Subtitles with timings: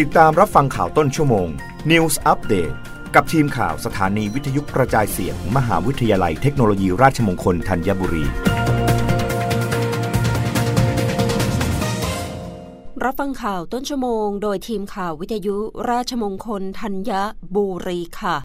[0.00, 1.48] ติดตามรับฟังข่าวต้นชั่วโมง
[1.90, 2.74] News Update
[3.14, 8.24] กับทีมข่าวสถานีวิทยุกระจายเสียงมมหาวิทยาลัยเทคโนโลยีราชมงคลธัญบุรี
[13.04, 15.56] รับฟังข่าวต้นชั่วโมง โดยทีมข่าววิทยุ
[15.90, 17.10] ราชมงคลธัญ
[17.54, 18.36] บุรีค่ะ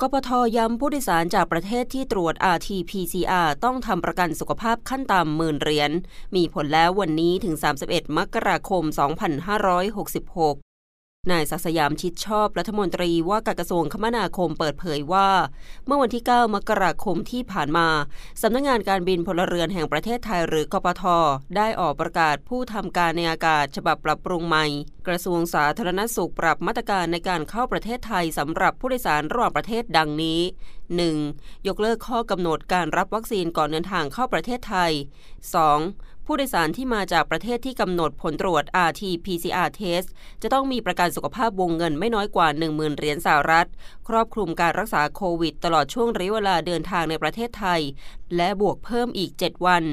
[0.00, 5.90] กปทย้ำผู้โดยสารจากประเทศที่ตรวจ RT-PCR ต้องทำประกันสุขภาพขั้นต่ำหมื่นเหรียญ
[6.36, 7.54] มีผลแล้ววันนี้ถึง
[7.86, 10.69] 31 มกราคม 2566
[11.28, 15.28] นายศักสยามชิดชอบรัฐมนตรีว่าการกระทรวงคมนาคมเปิดเผยว่า
[15.86, 17.88] เมื่อวันที่ 9 มกราคมที่ผ่านมา
[18.42, 21.04] สำนักงงานการบินพลเรือนแห่งประเทศไทยหรือกปท
[21.56, 24.66] ได้ออกประกาศผู้ทำการในอากาศฉบับปรับปรุงใหม่
[25.06, 30.40] กระทรวงสาธารณสุขปรับมาตรการในการเข้าประเทศไทยสำหรับผู้โดยสารระหว่างประเทศดังนี้
[30.98, 31.66] 1.
[31.68, 34.92] ยกเลิกข้อกำหนดการรับวัคซีนก่อนเดินทางเข้าประเทศไทย
[35.60, 36.26] 2.
[36.26, 40.08] ผู้โดยสารที่มาจากประเทศที่กำหนดผลตรวจ RT-PCR test
[40.42, 43.68] จะต้องมีประกันสุขภาพวงเงินไม่น้อยกว่า 10,000 เหรียญสหรัฐ
[44.08, 47.80] ครอบคลุมการรักษาโควิด ตลอดช่วงระยะเวลาเดินทางในประเทศไทย
[48.36, 49.84] และบวกเพิ่มอีก 7 วัน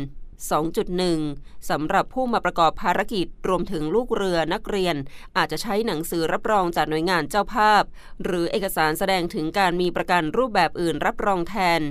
[1.05, 4.95] 2.1 สำหรับผู้มาประกอบภารกิจรวมถึงลูกเรือนักเรียน
[5.37, 7.83] อาจจะใช้หนังสือรับรองจากหน่วยงานเจ้าภาพ
[8.23, 11.81] หรือเอกสารแสดงถึงการมีประกันรูปแบบอื่นรับรองแทน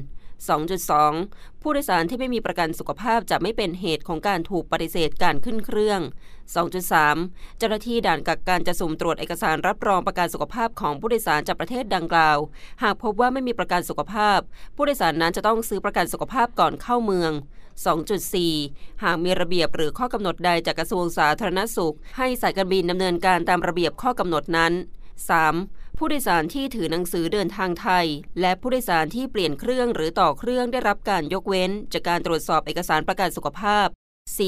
[0.77, 6.01] 2.2 ผู้โดยสารที่ไม่มีประกันสุขภาพจะไม่เป็นเหตุของการถูกปฏิเสธการขึ้นเครื่อง
[6.81, 12.39] 2.3 เจ้าหน้าที่ด่านกักกันจะสุ่มตรวจเอกสารรับรองประกันสุขภาพของผู้โดยสารจากประเทศดังกล่าว
[12.83, 14.39] หากพบว่าไม่มีประกันสุขภาพ
[14.77, 17.33] ผู้โดยสารนั้นจะต้องซื้อประกันสุขภาพก่อนเข้าเมือง
[17.85, 24.73] 2.4 หากมีระเบียบหรือข้อกำหนดใดจากกระทรวงสาธารณสุข ให้สายการบินดำเนินการตามระเบียบข้อกำหนดนั้น
[25.37, 25.99] 3.
[25.99, 28.07] ผู้โดยสารที่ถือหนังสือเดินทางไทย
[28.41, 33.87] และผู้โดยสารที่เปลี่ยนเครื่องหรือต่อเครื่องได้รับการยกเว้น จากการตรวจสอบเอกสารประกันสุขภาพ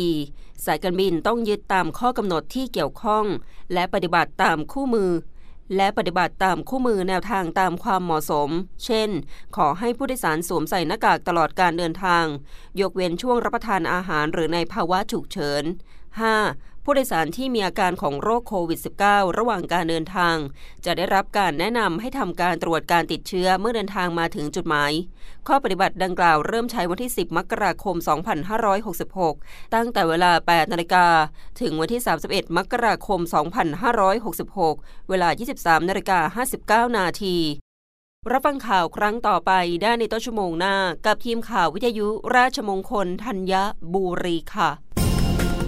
[0.03, 0.67] 4.
[0.67, 3.25] สายการบินต้องยึดตามข้อกำหนดที่เกี่ยวข้อง
[3.73, 5.11] และปฏิบัติตามคู่มือ
[5.77, 8.51] และปฏิบัติตามคู่มือแนวทางตามความเหมาะสม
[8.85, 9.11] เช่น
[9.57, 12.25] ขอให้ผู้โดยสารสวมใส่หน้ากากตลอดการเดินทาง
[12.81, 15.65] ยกเว้นช่วงรับประทานอาหารหรือในภาวะฉุกเฉิน
[16.17, 16.85] 5.
[16.85, 20.37] ผู้โดยสารที่มีอาการของโรคโควิด -19 ระหว่างการเดินทาง
[20.85, 24.93] จะได้รับการแนะนำให้ทำการตรวจการติดเชื้อเมื่อเดินทางมาถึงจุดหมาย
[25.49, 27.97] ข้อปฏิบัติดังกล่าวเริ่มใช้วันที่ 10 มกราคม
[29.25, 31.07] 2566 ตั้งแต่เวลา 8 นาฬิกา
[31.61, 33.21] ถึงวันที่ 31 มกราคม
[34.15, 37.37] 2566 เวลา 23 นาฬิกา 59 นาที
[38.33, 39.53] รับฟังข่าวครั้งต่อไป
[39.83, 40.75] ได้ในต้นชั่วโมงหน้า
[41.07, 43.55] กับทีมข่าววิทยุราชมงคลธัญ
[43.95, 44.71] บุรีค่ะ